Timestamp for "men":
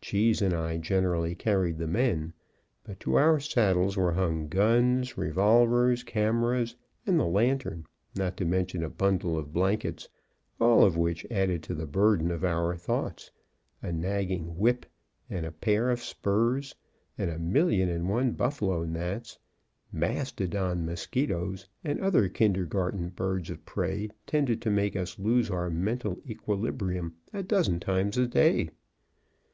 1.86-2.32